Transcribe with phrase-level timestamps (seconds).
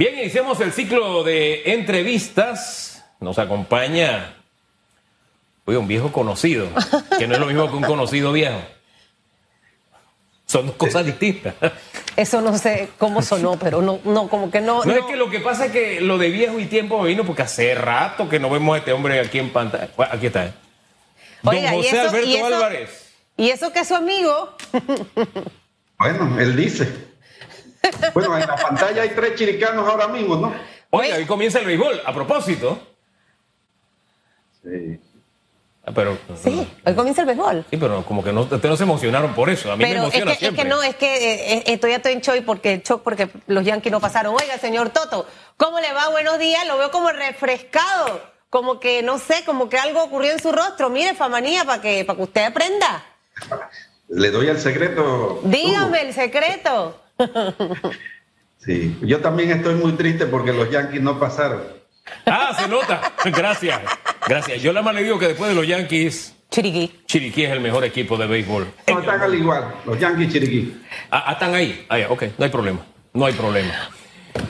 [0.00, 3.04] Bien, iniciamos el ciclo de entrevistas.
[3.20, 4.34] Nos acompaña
[5.66, 6.68] oye, un viejo conocido,
[7.18, 8.62] que no es lo mismo que un conocido viejo.
[10.46, 11.54] Son dos cosas distintas.
[12.16, 14.90] Eso no sé cómo sonó, pero no, no como que no, no.
[14.90, 17.74] es que lo que pasa es que lo de viejo y tiempo vino porque hace
[17.74, 19.90] rato que no vemos a este hombre aquí en pantalla.
[20.10, 20.46] Aquí está.
[20.46, 20.52] ¿eh?
[21.42, 23.12] Don José Alberto Álvarez.
[23.36, 24.56] ¿Y eso que es su amigo?
[25.98, 27.09] bueno, él dice.
[28.14, 30.52] Bueno, en la pantalla hay tres chiricanos ahora mismo, ¿no?
[30.90, 32.00] Oye, ahí comienza el béisbol.
[32.04, 32.78] A propósito.
[34.62, 35.00] Sí.
[35.84, 37.64] Ah, pero, sí, hoy comienza el béisbol.
[37.70, 39.72] Sí, pero como que no, ustedes no se emocionaron por eso.
[39.72, 41.96] A mí me emociona es que, Es que no, es que eh, eh, estoy, ya
[41.96, 44.34] estoy en shock porque, shock porque los Yankees no pasaron.
[44.34, 46.10] Oiga, señor Toto, ¿cómo le va?
[46.10, 46.66] Buenos días.
[46.66, 48.20] Lo veo como refrescado.
[48.50, 50.90] Como que, no sé, como que algo ocurrió en su rostro.
[50.90, 53.04] Mire, Famanía, para que, para que usted aprenda.
[54.08, 55.40] Le doy el secreto.
[55.44, 57.00] Dígame el secreto.
[58.64, 61.62] Sí, yo también estoy muy triste porque los Yankees no pasaron.
[62.26, 63.00] Ah, se nota.
[63.24, 63.80] Gracias.
[64.28, 64.62] Gracias.
[64.62, 66.34] Yo la más le digo que después de los Yankees.
[66.50, 67.00] Chiriquí.
[67.06, 68.66] Chiriquí es el mejor equipo de béisbol.
[68.88, 69.74] No, están al igual.
[69.86, 70.76] Los Yankees Chiriquí.
[71.10, 71.86] Ah, ah están ahí.
[71.88, 72.80] Ah, ok, no hay problema.
[73.14, 73.72] No hay problema.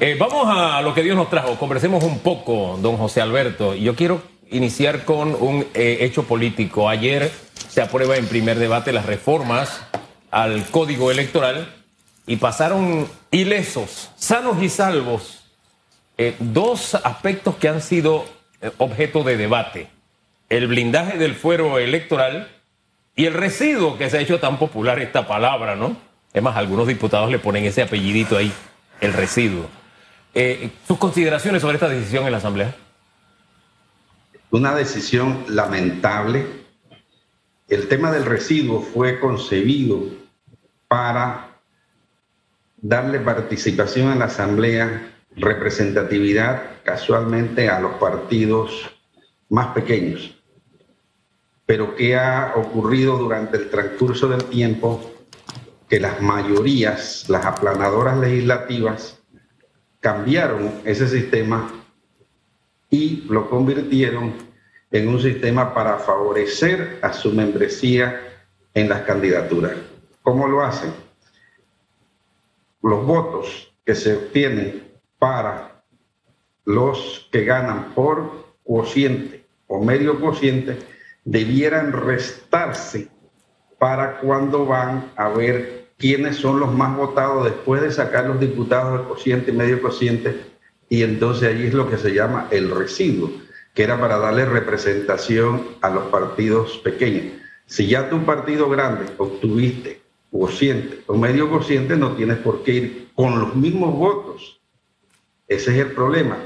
[0.00, 1.56] Eh, vamos a lo que Dios nos trajo.
[1.56, 3.74] Conversemos un poco, don José Alberto.
[3.74, 6.88] Yo quiero iniciar con un eh, hecho político.
[6.88, 7.30] Ayer
[7.68, 9.82] se aprueba en primer debate las reformas
[10.30, 11.79] al código electoral
[12.30, 15.42] y pasaron ilesos, sanos y salvos,
[16.16, 18.24] eh, dos aspectos que han sido
[18.60, 19.90] eh, objeto de debate.
[20.48, 22.46] El blindaje del fuero electoral
[23.16, 25.96] y el residuo que se ha hecho tan popular esta palabra, ¿no?
[26.32, 28.52] Es más, algunos diputados le ponen ese apellidito ahí,
[29.00, 29.66] el residuo.
[30.32, 32.76] Eh, ¿Sus consideraciones sobre esta decisión en la Asamblea?
[34.52, 36.46] Una decisión lamentable.
[37.66, 40.04] El tema del residuo fue concebido
[40.86, 41.49] para
[42.82, 48.90] darle participación en la Asamblea, representatividad casualmente a los partidos
[49.48, 50.36] más pequeños.
[51.66, 55.14] Pero ¿qué ha ocurrido durante el transcurso del tiempo?
[55.88, 59.18] Que las mayorías, las aplanadoras legislativas,
[60.00, 61.70] cambiaron ese sistema
[62.88, 64.32] y lo convirtieron
[64.90, 68.20] en un sistema para favorecer a su membresía
[68.74, 69.72] en las candidaturas.
[70.22, 71.09] ¿Cómo lo hacen?
[72.82, 75.82] Los votos que se obtienen para
[76.64, 80.78] los que ganan por cociente o medio cociente
[81.24, 83.08] debieran restarse
[83.78, 88.98] para cuando van a ver quiénes son los más votados después de sacar los diputados
[88.98, 90.40] del cociente y medio cociente
[90.88, 93.30] y entonces allí es lo que se llama el residuo,
[93.74, 97.34] que era para darle representación a los partidos pequeños.
[97.66, 99.99] Si ya tu partido grande obtuviste
[100.32, 104.60] o medio cociente, no tienes por qué ir con los mismos votos.
[105.48, 106.38] Ese es el problema.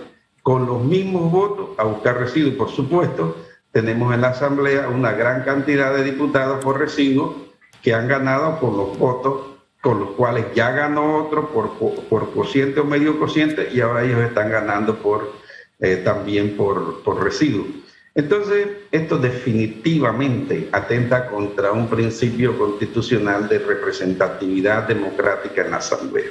[0.43, 2.55] Con los mismos votos a buscar residuos.
[2.55, 3.37] Por supuesto,
[3.73, 7.35] tenemos en la Asamblea una gran cantidad de diputados por residuos
[7.83, 11.73] que han ganado por los votos con los cuales ya ganó otro por,
[12.09, 15.33] por, cociente o medio cociente y ahora ellos están ganando por,
[15.79, 17.67] eh, también por, por residuos.
[18.15, 26.27] Entonces, esto definitivamente atenta contra un principio constitucional de representatividad democrática en la Asamblea.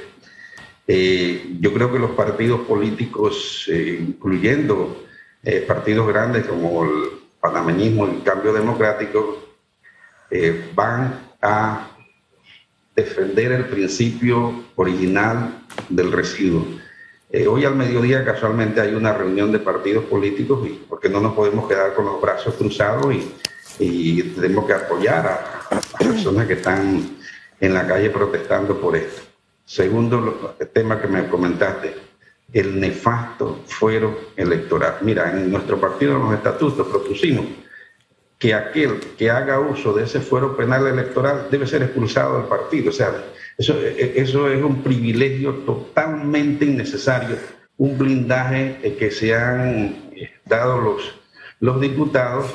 [0.86, 5.04] Eh, yo creo que los partidos políticos, eh, incluyendo
[5.42, 6.90] eh, partidos grandes como el
[7.40, 9.40] panameñismo y el cambio democrático,
[10.74, 11.90] van a
[12.96, 16.66] defender el principio original del residuo
[17.30, 21.34] eh, hoy al mediodía casualmente hay una reunión de partidos políticos y porque no nos
[21.34, 27.16] podemos quedar con los brazos cruzados y, tenemos que apoyar a, las personas que están
[27.58, 29.22] en la calle protestando por esto.
[29.64, 31.96] Segundo el tema que me comentaste,
[32.52, 34.98] el nefasto fuero electoral.
[35.00, 37.46] Mira, en nuestro partido, en los estatutos, propusimos
[38.38, 42.90] que aquel que haga uso de ese fuero penal electoral debe ser expulsado del partido.
[42.90, 43.12] O sea,
[43.58, 47.36] eso, e, eso es un privilegio totalmente innecesario,
[47.76, 51.14] un blindaje eh, que se han eh, dado los,
[51.60, 52.46] los diputados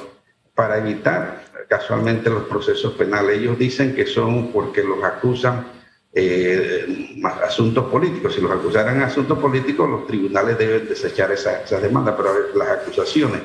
[0.55, 3.37] para evitar casualmente los procesos penales.
[3.37, 5.67] Ellos dicen que son porque los acusan
[6.13, 8.33] eh, asuntos políticos.
[8.33, 13.41] Si los acusaran asuntos políticos, los tribunales deben desechar esas esa demandas, pero las acusaciones,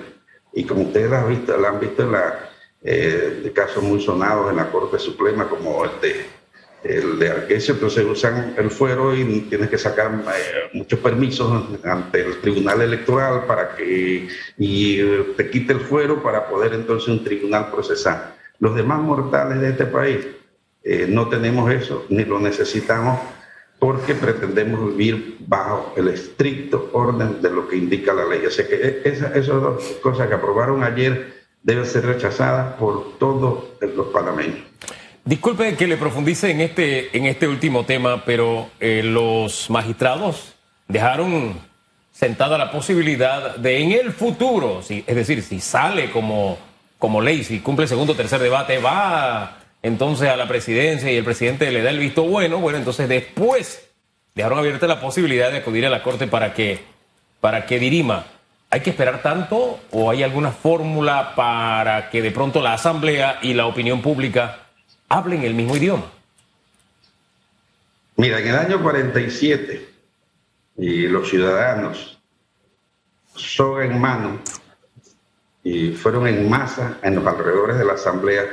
[0.53, 2.51] y como ustedes la han visto, la han visto en la,
[2.83, 6.27] eh, casos muy sonados en la Corte Suprema, como el de
[6.85, 12.21] el de Arquesio, entonces usan el fuero y tienes que sacar eh, muchos permisos ante
[12.21, 14.29] el tribunal electoral para que
[14.59, 18.35] y eh, te quite el fuero para poder entonces un tribunal procesar.
[18.59, 20.27] Los demás mortales de este país
[20.83, 23.19] eh, no tenemos eso, ni lo necesitamos,
[23.79, 28.43] porque pretendemos vivir bajo el estricto orden de lo que indica la ley.
[28.47, 31.33] Así que esas dos cosas que aprobaron ayer
[31.63, 34.61] deben ser rechazadas por todos los panameños.
[35.27, 40.55] Disculpe que le profundice en este, en este último tema, pero eh, los magistrados
[40.87, 41.59] dejaron
[42.13, 46.59] sentada la posibilidad de en el futuro, es decir, si sale como,
[46.99, 51.25] como ley, si cumple segundo o tercer debate, va entonces a la presidencia y el
[51.25, 53.89] presidente le da el visto bueno, bueno, entonces después
[54.35, 56.81] dejaron abierta la posibilidad de acudir a la Corte para que,
[57.41, 58.27] para que dirima.
[58.69, 63.55] ¿Hay que esperar tanto o hay alguna fórmula para que de pronto la Asamblea y
[63.55, 64.64] la opinión pública
[65.09, 66.11] hablen el mismo idioma.
[68.17, 69.89] Mira, en el año 47,
[70.77, 72.19] y los ciudadanos
[73.35, 74.39] son en mano
[75.63, 78.45] y fueron en masa en los alrededores de la Asamblea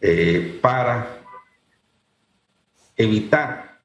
[0.00, 1.22] eh, para
[2.96, 3.80] evitar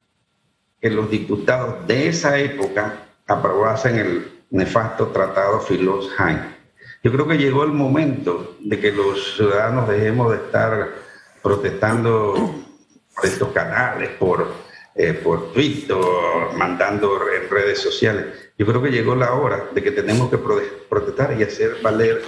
[0.80, 6.56] que los diputados de esa época aprobasen el nefasto tratado Filos-Hain.
[7.02, 10.88] Yo creo que llegó el momento de que los ciudadanos dejemos de estar
[11.42, 12.54] protestando
[13.14, 14.52] por estos canales, por,
[14.94, 15.96] eh, por Twitter,
[16.56, 18.26] mandando en redes sociales.
[18.58, 22.22] Yo creo que llegó la hora de que tenemos que protestar y hacer valer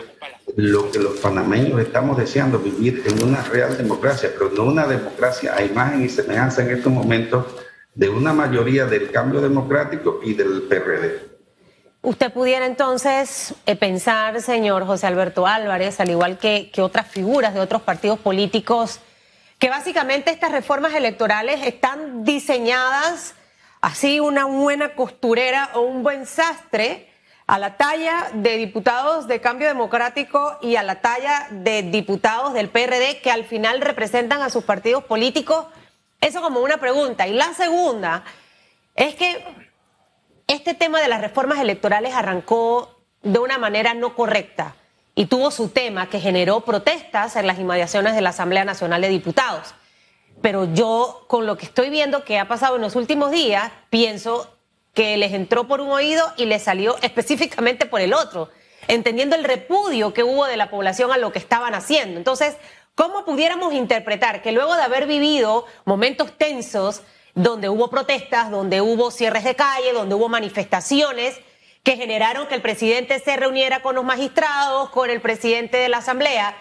[0.56, 5.54] lo que los panameños estamos deseando, vivir en una real democracia, pero no una democracia
[5.54, 7.46] a imagen y semejanza en estos momentos
[7.94, 11.31] de una mayoría del cambio democrático y del PRD.
[12.04, 17.54] Usted pudiera entonces eh, pensar, señor José Alberto Álvarez, al igual que, que otras figuras
[17.54, 18.98] de otros partidos políticos,
[19.60, 23.36] que básicamente estas reformas electorales están diseñadas
[23.80, 27.08] así una buena costurera o un buen sastre
[27.46, 32.68] a la talla de diputados de Cambio Democrático y a la talla de diputados del
[32.68, 35.66] PRD que al final representan a sus partidos políticos.
[36.20, 37.28] Eso como una pregunta.
[37.28, 38.24] Y la segunda
[38.96, 39.61] es que
[40.46, 44.74] este tema de las reformas electorales arrancó de una manera no correcta
[45.14, 49.08] y tuvo su tema que generó protestas en las inmediaciones de la Asamblea Nacional de
[49.08, 49.74] Diputados.
[50.40, 54.56] Pero yo, con lo que estoy viendo que ha pasado en los últimos días, pienso
[54.94, 58.50] que les entró por un oído y les salió específicamente por el otro,
[58.88, 62.18] entendiendo el repudio que hubo de la población a lo que estaban haciendo.
[62.18, 62.56] Entonces,
[62.94, 67.02] ¿cómo pudiéramos interpretar que luego de haber vivido momentos tensos,
[67.34, 71.40] donde hubo protestas, donde hubo cierres de calle, donde hubo manifestaciones
[71.82, 75.98] que generaron que el presidente se reuniera con los magistrados, con el presidente de la
[75.98, 76.54] Asamblea,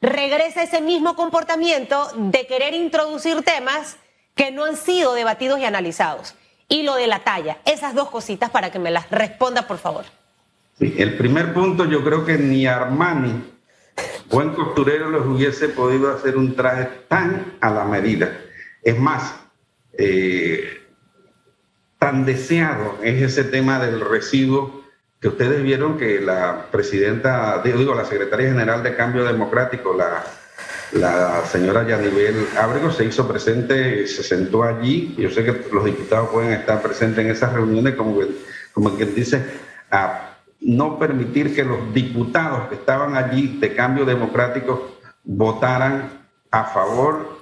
[0.00, 3.96] regresa ese mismo comportamiento de querer introducir temas
[4.34, 6.34] que no han sido debatidos y analizados.
[6.68, 10.04] Y lo de la talla, esas dos cositas para que me las responda, por favor.
[10.80, 13.44] el primer punto, yo creo que ni Armani,
[14.30, 18.40] buen costurero, les hubiese podido hacer un traje tan a la medida.
[18.82, 19.43] Es más,
[19.98, 20.82] eh,
[21.98, 24.84] tan deseado es ese tema del residuo
[25.20, 30.22] que ustedes vieron que la presidenta, digo, la secretaria general de Cambio Democrático, la,
[30.92, 35.14] la señora Yanibel Ábrego, se hizo presente, se sentó allí.
[35.16, 38.20] Yo sé que los diputados pueden estar presentes en esas reuniones, como,
[38.74, 39.42] como quien dice,
[39.90, 47.33] a no permitir que los diputados que estaban allí de Cambio Democrático votaran a favor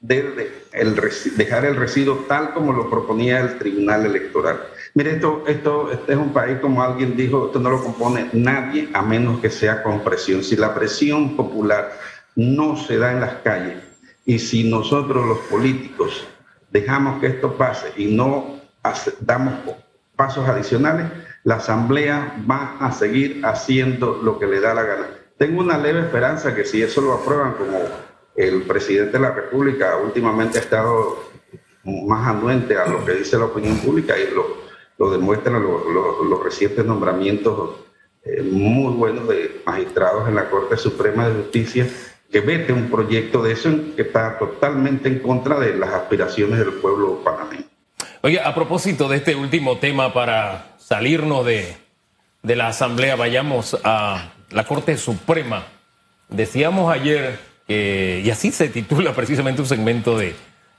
[0.00, 0.94] de el,
[1.36, 4.60] dejar el residuo tal como lo proponía el Tribunal Electoral.
[4.94, 8.88] Mire, esto, esto este es un país, como alguien dijo, esto no lo compone nadie
[8.92, 10.42] a menos que sea con presión.
[10.42, 11.92] Si la presión popular
[12.36, 13.78] no se da en las calles
[14.24, 16.26] y si nosotros los políticos
[16.70, 18.60] dejamos que esto pase y no
[19.20, 19.54] damos
[20.14, 21.06] pasos adicionales,
[21.44, 25.06] la Asamblea va a seguir haciendo lo que le da la gana.
[25.38, 27.78] Tengo una leve esperanza que si eso lo aprueban como
[28.38, 31.24] el presidente de la República últimamente ha estado
[31.82, 34.58] más anuente a lo que dice la opinión pública y lo,
[34.96, 37.80] lo demuestran los recientes nombramientos
[38.24, 41.88] eh, muy buenos de magistrados en la Corte Suprema de Justicia
[42.30, 46.74] que vete un proyecto de eso que está totalmente en contra de las aspiraciones del
[46.74, 47.64] pueblo panameño.
[48.20, 51.76] Oye, a propósito de este último tema, para salirnos de,
[52.42, 55.66] de la Asamblea, vayamos a la Corte Suprema.
[56.28, 60.34] Decíamos ayer y así se titula precisamente un segmento de,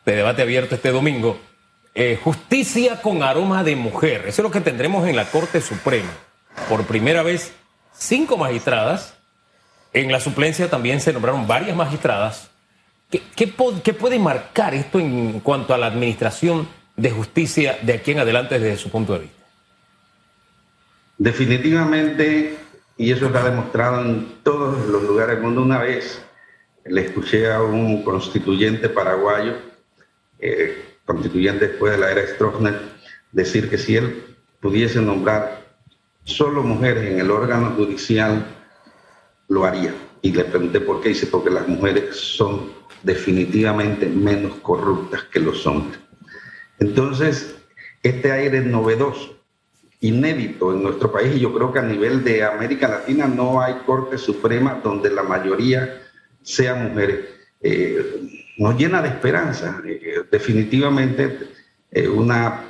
[0.06, 1.40] debate abierto este domingo,
[1.94, 4.22] eh, Justicia con aroma de mujer.
[4.22, 6.10] Eso es lo que tendremos en la Corte Suprema.
[6.68, 7.54] Por primera vez,
[7.94, 9.16] cinco magistradas.
[9.94, 12.50] En la suplencia también se nombraron varias magistradas.
[13.10, 18.20] ¿Qué, qué puede marcar esto en cuanto a la administración de justicia de aquí en
[18.20, 19.40] adelante desde su punto de vista?
[21.18, 22.58] Definitivamente,
[22.98, 26.22] y eso está demostrado en todos los lugares del mundo una vez,
[26.90, 29.54] le escuché a un constituyente paraguayo
[30.40, 32.80] eh, constituyente después de la era Stroessner,
[33.32, 34.24] decir que si él
[34.60, 35.66] pudiese nombrar
[36.24, 38.46] solo mujeres en el órgano judicial,
[39.48, 39.94] lo haría.
[40.22, 42.72] Y le pregunté por qué, dice, porque las mujeres son
[43.04, 46.00] definitivamente menos corruptas que los hombres.
[46.80, 47.56] Entonces,
[48.04, 49.36] este aire novedoso,
[50.02, 53.76] inédito en nuestro país, y yo creo que a nivel de América Latina no hay
[53.86, 56.02] Corte Suprema donde la mayoría
[56.50, 57.26] sean mujeres.
[57.62, 59.82] Eh, nos llena de esperanza.
[59.86, 61.38] Eh, definitivamente,
[61.92, 62.66] eh, una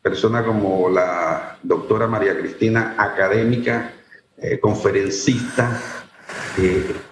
[0.00, 3.92] persona como la doctora María Cristina, académica,
[4.60, 5.82] conferencista,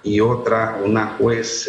[0.05, 1.69] y otra, una juez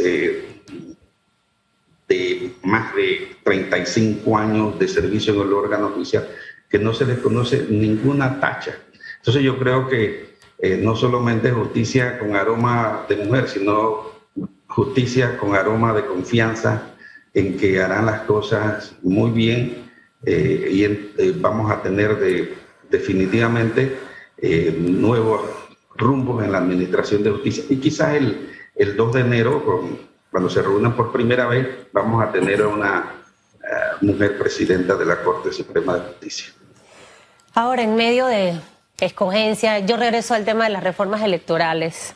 [2.08, 6.30] de más de 35 años de servicio en el órgano judicial,
[6.70, 8.78] que no se le conoce ninguna tacha.
[9.18, 14.17] Entonces yo creo que eh, no solamente justicia con aroma de mujer, sino
[14.78, 16.94] justicia con aroma de confianza
[17.34, 19.90] en que harán las cosas muy bien
[20.24, 22.56] eh, y eh, vamos a tener de,
[22.90, 23.98] definitivamente
[24.78, 25.50] nuevos
[25.96, 27.64] rumbos en la administración de justicia.
[27.70, 29.90] Y quizás el, el 2 de enero,
[30.30, 33.14] cuando se reúnan por primera vez, vamos a tener a una
[34.02, 36.54] mujer presidenta de la Corte Suprema de Justicia.
[37.56, 38.62] Ahora, en medio de
[39.00, 42.14] escogencia, yo regreso al tema de las reformas electorales.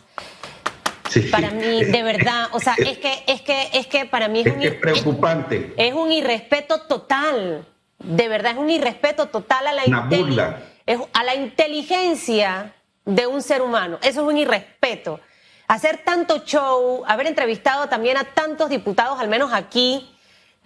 [1.12, 1.22] Sí.
[1.22, 4.48] Para mí, de verdad, o sea, es que, es que, es que para mí es,
[4.48, 5.74] un preocupante.
[5.76, 7.68] Es, un irrespeto total.
[8.00, 9.84] De verdad, es un irrespeto total a la,
[11.14, 13.98] a la inteligencia de un ser humano.
[14.02, 15.20] Eso es un irrespeto.
[15.68, 20.10] Hacer tanto show, haber entrevistado también a tantos diputados, al menos aquí,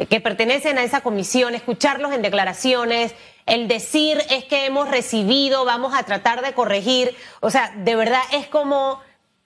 [0.09, 5.93] que pertenecen a esa comisión, escucharlos en declaraciones, el decir es que hemos recibido, vamos
[5.95, 8.99] a tratar de corregir, o sea, de verdad es como,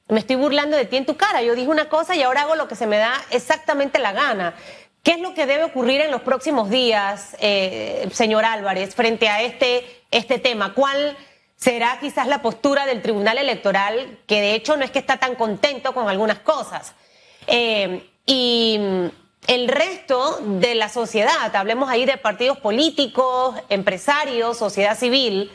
[0.10, 2.56] me estoy burlando de ti en tu cara, yo dije una cosa y ahora hago
[2.56, 4.56] lo que se me da exactamente la gana.
[5.04, 9.42] ¿Qué es lo que debe ocurrir en los próximos días, eh, señor Álvarez, frente a
[9.44, 10.74] este, este tema?
[10.74, 11.16] ¿Cuál
[11.56, 15.36] será quizás la postura del Tribunal Electoral, que de hecho no es que está tan
[15.36, 16.94] contento con algunas cosas?
[17.48, 18.80] Eh, y
[19.48, 25.52] el resto de la sociedad, hablemos ahí de partidos políticos, empresarios, sociedad civil,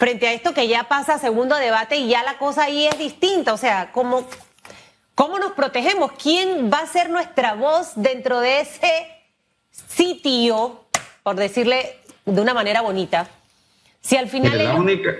[0.00, 3.52] frente a esto que ya pasa segundo debate y ya la cosa ahí es distinta.
[3.52, 4.26] O sea, ¿cómo,
[5.14, 6.12] cómo nos protegemos?
[6.12, 9.06] ¿Quién va a ser nuestra voz dentro de ese
[9.70, 10.86] sitio,
[11.22, 13.28] por decirle de una manera bonita?
[14.00, 14.56] Si al final...
[14.56, 15.14] la, única,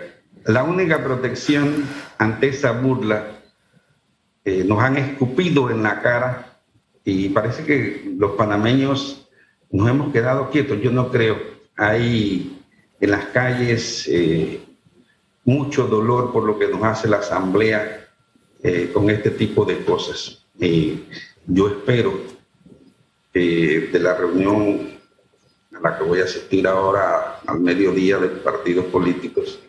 [0.47, 3.27] la única protección ante esa burla
[4.47, 6.57] eh, nos han escupido en la cara
[7.05, 9.29] y parece que los panameños
[9.71, 10.81] nos hemos quedado quietos.
[10.81, 11.37] Yo no creo.
[11.77, 12.59] Hay
[12.99, 14.61] en las calles eh,
[15.51, 18.09] mucho dolor por lo que nos hace la Asamblea
[18.63, 20.45] eh, con este tipo de cosas.
[21.47, 22.13] yo espero
[23.33, 24.91] que de la reunión
[25.77, 29.61] a la que voy a asistir ahora al mediodía de partidos políticos,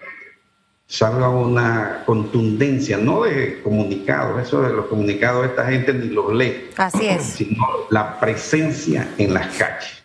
[0.87, 6.69] salga una contundencia, no de comunicados, eso de los comunicados esta gente ni los lee.
[6.75, 7.23] Así es.
[7.23, 10.00] Sino la presencia en las calles.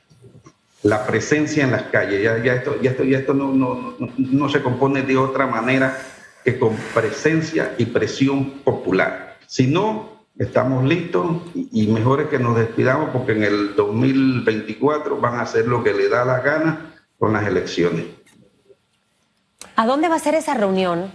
[0.83, 2.23] La presencia en las calles.
[2.23, 5.99] Ya, ya esto, ya esto, ya esto no, no, no, se compone de otra manera
[6.45, 9.39] que con presencia y presión popular.
[9.47, 15.19] Si no, estamos listos y, y mejor es que nos despidamos porque en el 2024
[15.21, 18.05] van a hacer lo que le da la gana con las elecciones.
[19.77, 21.13] ¿A dónde va a ser esa reunión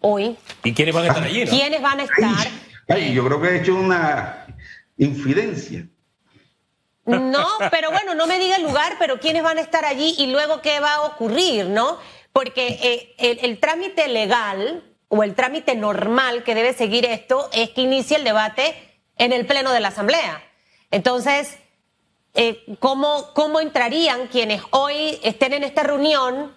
[0.00, 0.36] hoy?
[0.64, 1.44] ¿Y quiénes van a estar allí?
[1.46, 2.46] ¿Quiénes van a estar?
[2.88, 4.46] Ay, yo creo que he hecho una
[4.98, 5.86] infidencia.
[7.06, 10.26] No, pero bueno, no me diga el lugar, pero quiénes van a estar allí y
[10.26, 11.98] luego qué va a ocurrir, ¿no?
[12.32, 17.82] Porque eh, el, trámite legal o el trámite normal que debe seguir esto es que
[17.82, 18.74] inicie el debate
[19.16, 20.42] en el Pleno de la Asamblea.
[20.90, 21.56] Entonces,
[22.34, 26.54] eh, ¿cómo, ¿cómo entrarían quienes hoy estén en esta reunión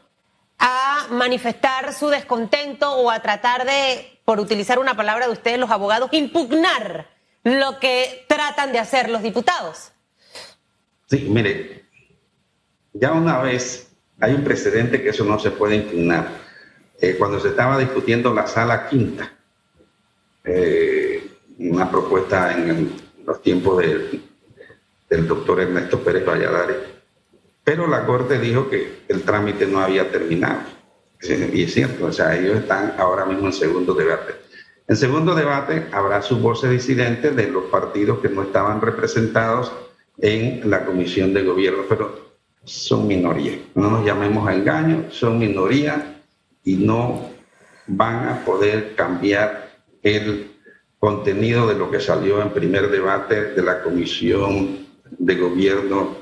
[0.58, 5.70] a manifestar su descontento o a tratar de, por utilizar una palabra de ustedes, los
[5.70, 7.08] abogados, impugnar
[7.44, 9.94] lo que tratan de hacer los diputados.
[11.10, 11.86] Sí, mire,
[12.94, 16.28] ya una vez hay un precedente que eso no se puede impugnar.
[17.02, 19.34] Eh, cuando se estaba discutiendo la sala quinta,
[20.44, 22.92] eh, una propuesta en
[23.26, 23.84] los tiempos
[25.10, 26.78] del doctor Ernesto Pérez Valladares,
[27.64, 30.60] pero la Corte dijo que el trámite no había terminado.
[31.22, 34.36] Y es cierto, o sea, ellos están ahora mismo en segundo debate.
[34.88, 39.72] En segundo debate habrá sus voces disidentes de los partidos que no estaban representados
[40.22, 42.30] en la comisión de gobierno, pero
[42.64, 43.60] son minoría.
[43.76, 46.22] No nos llamemos a engaño, son minoría
[46.64, 47.30] y no
[47.88, 49.70] van a poder cambiar
[50.04, 50.52] el
[51.00, 54.86] contenido de lo que salió en primer debate de la comisión
[55.18, 56.16] de gobierno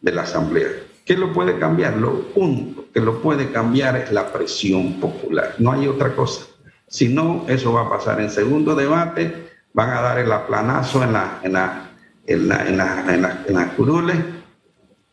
[0.00, 0.68] de la Asamblea.
[1.04, 1.96] ¿Qué lo puede cambiar?
[1.96, 5.54] Lo único que lo puede cambiar es la presión popular.
[5.58, 6.46] No hay otra cosa.
[6.88, 11.12] Si no, eso va a pasar en segundo debate, van a dar el aplanazo en
[11.12, 11.85] la, en la,
[12.26, 14.16] en la, en la, en la, en las curules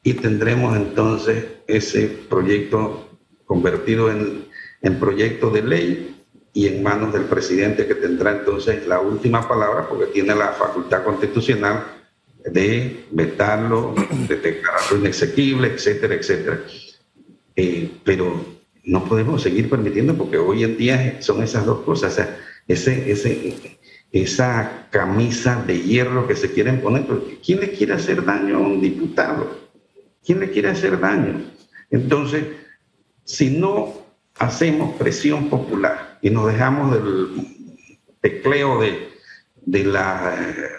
[0.04, 3.10] y tendremos entonces ese proyecto
[3.46, 4.46] convertido en,
[4.82, 6.16] en proyecto de ley
[6.54, 11.04] y en manos del presidente que tendrá entonces la última palabra porque tiene la facultad
[11.04, 11.84] constitucional
[12.46, 13.96] de vetarlo,
[14.28, 16.62] de declararlo inexequible, etcétera, etcétera.
[17.56, 18.46] Eh, pero
[18.84, 22.20] no podemos seguir permitiendo porque hoy en día son esas dos cosas,
[22.68, 23.78] ese, ese,
[24.14, 27.06] esa camisa de hierro que se quieren poner.
[27.44, 29.58] ¿Quién le quiere hacer daño a un diputado?
[30.24, 31.42] ¿Quién le quiere hacer daño?
[31.90, 32.46] Entonces,
[33.26, 33.92] si no
[34.38, 37.48] hacemos presión popular y nos dejamos del
[38.22, 39.10] tecleo de,
[39.66, 40.38] de las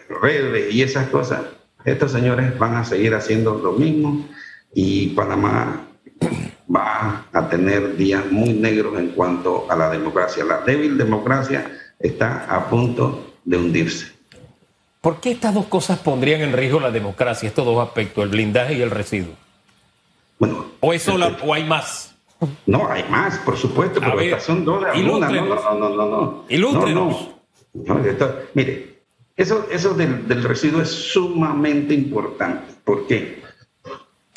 [0.08, 1.42] redes y esas cosas,
[1.84, 4.28] estos señores van a seguir haciendo lo mismo
[4.72, 5.88] y Panamá
[6.74, 10.44] va a tener días muy negros en cuanto a la democracia.
[10.44, 11.66] La débil democracia
[12.04, 14.12] está a punto de hundirse.
[15.00, 18.74] ¿Por qué estas dos cosas pondrían en riesgo la democracia, estos dos aspectos, el blindaje
[18.74, 19.34] y el residuo?
[20.38, 22.14] Bueno, ¿O, eso o hay más?
[22.66, 26.44] No, hay más, por supuesto, pero estas son dos de No, no, no, no, no.
[26.48, 27.30] Ilústrenos.
[27.72, 28.28] No, no.
[28.54, 29.02] mire,
[29.36, 32.74] eso, eso del, del, residuo es sumamente importante.
[32.84, 33.42] porque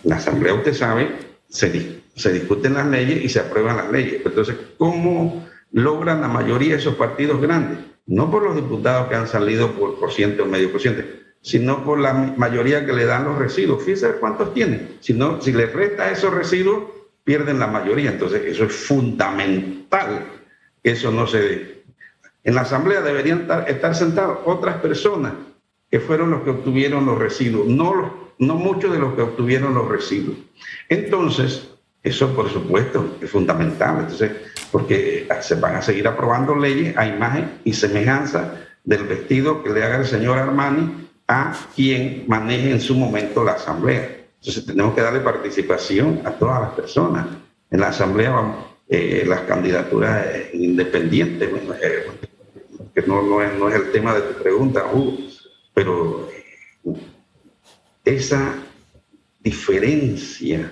[0.04, 1.16] La Asamblea, usted sabe,
[1.50, 4.22] se, se discuten las leyes y se aprueban las leyes.
[4.26, 7.80] Entonces, ¿cómo logran la mayoría de esos partidos grandes?
[8.06, 11.04] No por los diputados que han salido por por ciento o medio por ciento,
[11.42, 13.84] sino por la mayoría que le dan los residuos.
[13.84, 14.98] Fíjense cuántos tienen.
[15.02, 16.84] Si, no, si les resta esos residuos,
[17.24, 18.12] pierden la mayoría.
[18.12, 20.26] Entonces, eso es fundamental
[20.84, 21.84] eso no se dé.
[22.44, 25.34] En la Asamblea deberían estar, sentados otras personas
[25.92, 29.88] que fueron los que obtuvieron los residuos, no, no muchos de los que obtuvieron los
[29.88, 30.38] residuos.
[30.90, 31.70] Entonces,
[32.08, 34.32] eso por supuesto es fundamental, entonces,
[34.72, 39.84] porque se van a seguir aprobando leyes a imagen y semejanza del vestido que le
[39.84, 44.18] haga el señor Armani a quien maneje en su momento la Asamblea.
[44.40, 47.28] Entonces tenemos que darle participación a todas las personas.
[47.70, 48.56] En la Asamblea
[48.88, 51.50] eh, las candidaturas eh, independientes,
[51.82, 52.06] eh,
[52.96, 55.18] que no, no, es, no, es, el tema de tu pregunta, Hugo,
[55.74, 56.30] pero
[58.06, 58.56] esa
[59.42, 60.72] diferencia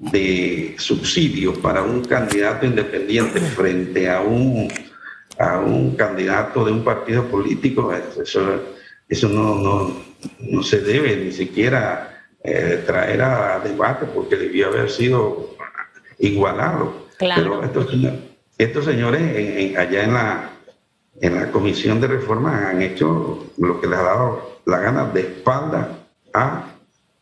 [0.00, 4.72] de subsidios para un candidato independiente frente a un,
[5.38, 8.62] a un candidato de un partido político, eso,
[9.06, 10.02] eso no, no,
[10.40, 15.54] no se debe ni siquiera eh, traer a debate porque debió haber sido
[16.18, 17.08] igualado.
[17.18, 17.62] Pero
[18.58, 20.50] estos, señores allá en la,
[21.20, 25.20] en la Comisión de Reforma han hecho lo que les ha dado la gana de
[25.20, 25.98] espalda
[26.32, 26.72] a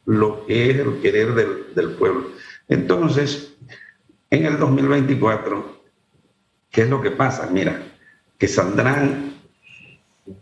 [0.06, 2.37] lo que es el querer del, del pueblo.
[2.68, 3.54] Entonces,
[4.30, 5.82] en el 2024,
[6.70, 7.48] ¿qué es lo que pasa?
[7.50, 7.82] Mira,
[8.38, 9.34] que saldrán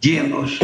[0.01, 0.59] llenos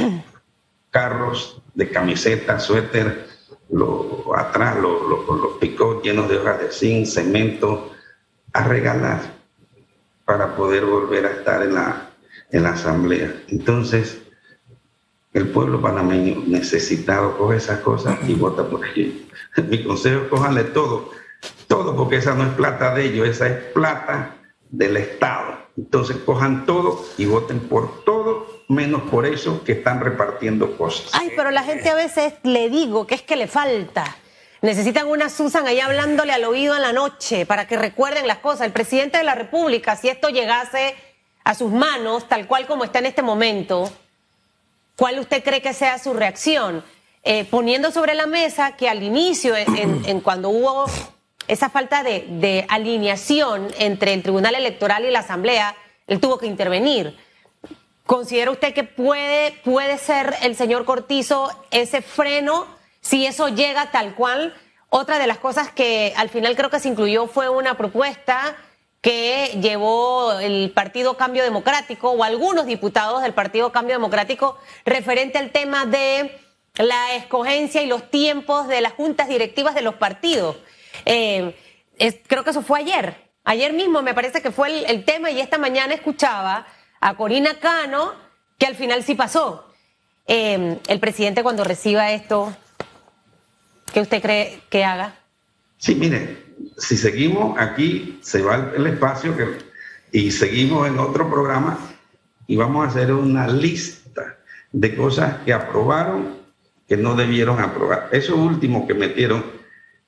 [0.91, 3.27] carros de camisetas, suéter,
[3.71, 7.93] lo, atrás los lo, picos llenos de hojas de zinc, cemento,
[8.53, 9.21] a regalar
[10.25, 12.11] para poder volver a estar en la,
[12.51, 13.35] en la asamblea.
[13.49, 14.21] Entonces,
[15.33, 19.27] el pueblo panameño necesitado coge esas cosas y vota por allí.
[19.69, 21.11] Mi consejo, cójanle todo,
[21.67, 24.37] todo, porque esa no es plata de ellos, esa es plata
[24.71, 25.59] del Estado.
[25.77, 31.11] Entonces, cojan todo y voten por todo menos por eso que están repartiendo cosas.
[31.13, 34.17] Ay, pero la gente a veces le digo que es que le falta.
[34.63, 38.63] Necesitan una Susan ahí hablándole al oído en la noche para que recuerden las cosas.
[38.67, 40.95] El presidente de la República, si esto llegase
[41.43, 43.91] a sus manos, tal cual como está en este momento,
[44.97, 46.85] ¿cuál usted cree que sea su reacción?
[47.25, 50.87] Eh, poniendo sobre la mesa que al inicio, en, cuando hubo
[51.49, 55.75] esa falta de, alineación entre el Tribunal Electoral y la Asamblea,
[56.07, 57.17] él tuvo que intervenir.
[58.07, 62.67] ¿Considera usted que puede, puede ser el señor Cortizo ese freno
[63.01, 64.55] si eso llega tal cual?
[64.89, 68.57] Otra de las cosas que al final creo que se incluyó fue una propuesta
[69.01, 75.51] que llevó el Partido Cambio Democrático o algunos diputados del Partido Cambio Democrático referente al
[75.51, 76.39] tema de
[76.77, 80.57] la escogencia y los tiempos de las juntas directivas de los partidos.
[81.05, 81.55] Eh,
[82.27, 83.17] creo que eso fue ayer.
[83.45, 86.67] Ayer mismo me parece que fue el, tema y esta mañana escuchaba
[87.01, 88.13] a Corina Cano,
[88.59, 89.69] que al final sí pasó.
[90.27, 92.55] Eh, el presidente cuando reciba esto,
[93.93, 95.17] ¿qué usted cree que haga?
[95.79, 96.45] Sí, mire,
[96.79, 99.35] si seguimos aquí, se va el espacio
[100.13, 101.79] y seguimos en otro programa
[102.47, 104.39] y vamos a hacer una lista
[104.71, 106.37] de cosas que aprobaron
[106.89, 108.09] que no debieron aprobar.
[108.13, 109.62] Eso último que metieron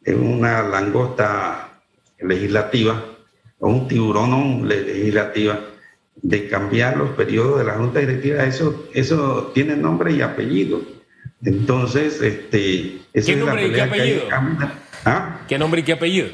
[0.07, 1.81] una langosta
[2.21, 3.03] legislativa
[3.59, 5.61] o un tiburón legislativa
[6.17, 10.81] de cambiar los periodos de la Junta Directiva, eso, eso tiene nombre y apellido.
[11.45, 14.23] Entonces, este, ¿qué nombre y qué apellido?
[15.05, 15.41] ¿Ah?
[15.49, 16.29] ¿Qué nombre y qué apellido?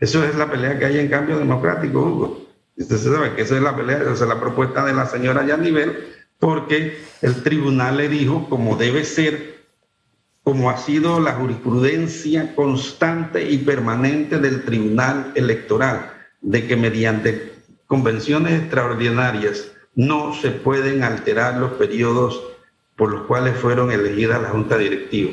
[0.00, 2.46] Eso es la pelea que hay en cambio democrático, Hugo.
[2.76, 5.96] Usted sabe que esa es la pelea, esa es la propuesta de la señora Yanivel,
[6.38, 9.55] porque el tribunal le dijo, como debe ser,
[10.46, 17.52] como ha sido la jurisprudencia constante y permanente del tribunal electoral, de que mediante
[17.88, 22.40] convenciones extraordinarias no se pueden alterar los periodos
[22.94, 25.32] por los cuales fueron elegidas la Junta Directiva.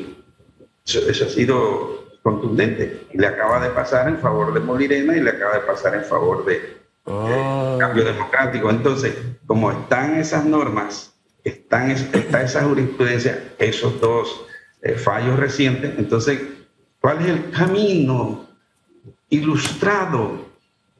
[0.83, 5.29] Eso, ha sido contundente y le acaba de pasar en favor de Molirena y le
[5.29, 6.59] acaba de pasar en favor de,
[7.03, 7.77] oh.
[7.79, 8.67] cambio democrático.
[8.67, 9.13] Entonces,
[9.45, 14.47] como están esas normas, están, está esa jurisprudencia, esos dos
[14.83, 16.41] eh, fallos recientes, entonces,
[16.99, 18.49] ¿cuál es el camino
[19.29, 20.45] ilustrado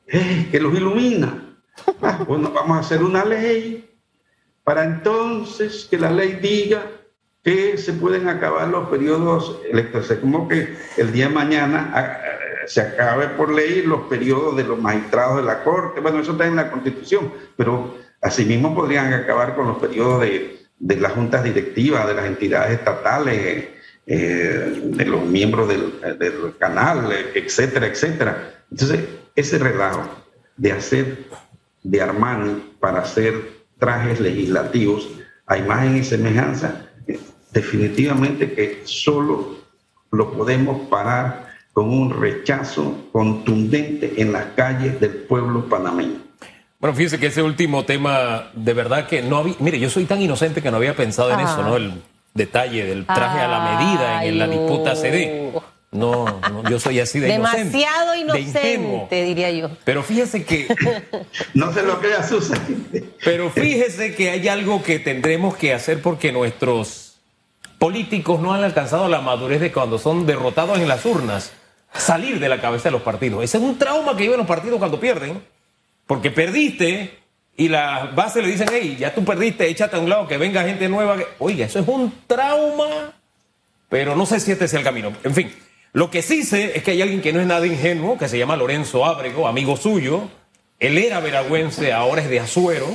[0.08, 1.58] eh, que los ilumina?
[2.02, 3.89] Ah, bueno, vamos a hacer una ley
[4.63, 6.84] para entonces que la ley diga
[7.43, 12.17] que se pueden acabar los periodos electorales, como que el día de mañana ah,
[12.65, 16.48] se acabe por ley los periodos de los magistrados de la Corte, bueno, eso está
[16.48, 22.06] en la Constitución, pero asimismo podrían acabar con los periodos de, de las juntas directivas,
[22.06, 23.69] de las entidades estatales,
[24.06, 28.54] eh, de los miembros del, canal, etcétera, etcétera.
[28.69, 29.00] Entonces,
[29.34, 30.10] ese relajo
[30.58, 31.26] de hacer
[31.84, 33.34] de Armani para hacer
[33.80, 35.10] trajes legislativos
[35.46, 37.17] a imagen y semejanza, eh,
[37.54, 39.56] definitivamente que solo
[40.12, 46.19] lo podemos parar con un rechazo contundente en las calles del pueblo panameño.
[46.84, 49.56] Bueno, fíjese que ese último tema, de verdad que no había.
[49.60, 51.78] Mire, yo soy tan inocente que no había pensado en eso, ¿no?
[51.78, 51.93] El
[52.34, 55.50] detalle del traje a la medida en la disputa CD.
[55.91, 59.69] No, no, yo soy así de Demasiado inocente, diría yo.
[59.86, 60.67] Pero fíjese que...
[61.54, 62.60] no se lo crea Susan.
[63.24, 67.15] Pero fíjese que hay algo que tendremos que hacer porque nuestros
[67.80, 71.54] políticos no han alcanzado la madurez de cuando son derrotados en las urnas,
[71.93, 73.41] salir de la cabeza de los partidos.
[73.41, 75.53] Ese es un trauma que viven los partidos cuando pierden,
[76.08, 77.20] porque perdiste
[77.56, 80.63] y la base le dicen, hey, ya tú perdiste, échate a un lado, que venga
[80.63, 81.18] gente nueva.
[81.39, 83.13] Oiga, eso es un trauma,
[83.89, 85.13] pero no sé si este es el camino.
[85.24, 85.54] En fin.
[85.94, 88.39] Lo que sí sé es que hay alguien que no es nada ingenuo, que se
[88.39, 90.28] llama Lorenzo Ábrego, amigo suyo.
[90.80, 92.88] Él era veragüense, ahora es de Azuero.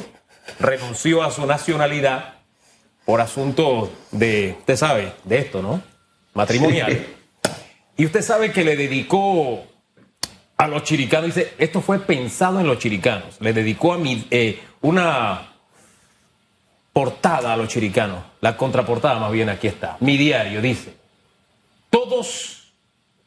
[0.59, 2.35] Renunció a su nacionalidad
[3.05, 5.81] por asunto de, usted sabe, de esto, ¿no?
[6.35, 7.07] Matrimonial.
[7.97, 9.65] Y usted sabe que le dedicó
[10.59, 13.41] a los chiricanos, dice, esto fue pensado en los chiricanos.
[13.41, 15.53] Le dedicó a mi, eh, una
[16.93, 19.97] portada a los chiricanos, la contraportada más bien aquí está.
[20.01, 20.97] Mi diario dice,
[21.91, 22.59] todos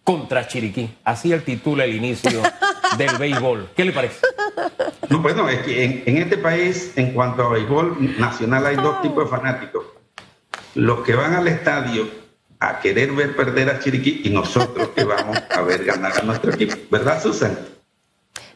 [0.04, 0.98] contra Chiriquí.
[1.04, 2.42] Así el titula el inicio
[2.98, 3.70] del béisbol.
[3.76, 4.20] ¿Qué le parece?
[5.10, 9.30] bueno, es que en, este país, en cuanto a béisbol nacional, hay dos tipos de
[9.30, 9.86] fanáticos.
[10.76, 12.10] Los que van al estadio
[12.62, 16.54] a querer ver perder a Chiriquí y nosotros que vamos a ver ganar a nuestro
[16.54, 16.76] equipo.
[16.92, 17.58] ¿Verdad, Susan?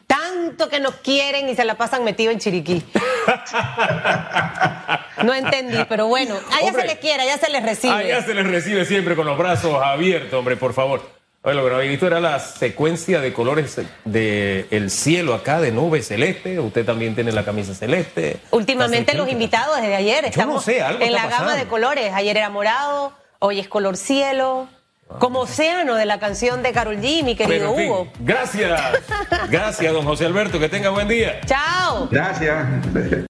[0.06, 2.84] Tanto que nos quieren y se la pasan metido en Chiriquí.
[5.24, 7.92] No entendí, pero bueno, allá se les quiere, allá se les recibe.
[7.92, 11.02] Allá se les recibe siempre con los brazos abiertos, hombre, por favor.
[11.42, 16.60] Bueno, no había visto era la secuencia de colores del cielo acá, de nubes celeste.
[16.60, 18.38] Usted también tiene la camisa celeste.
[18.50, 22.12] Últimamente los invitados desde ayer estamos en la gama de colores.
[22.14, 24.68] Ayer era morado, hoy es color cielo.
[25.20, 28.08] Como océano de la canción de Carol G, mi querido Hugo.
[28.18, 28.80] Gracias.
[29.50, 30.58] Gracias, don José Alberto.
[30.58, 31.40] Que tenga buen día.
[31.46, 32.08] Chao.
[32.10, 32.66] Gracias.